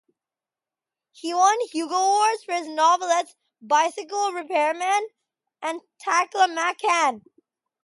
He 1.11 1.31
won 1.31 1.59
Hugo 1.71 1.93
Awards 1.93 2.43
for 2.43 2.53
his 2.55 2.67
novelettes 2.67 3.35
"Bicycle 3.61 4.31
Repairman" 4.31 5.07
and 5.61 5.79
"Taklamakan". 6.03 7.21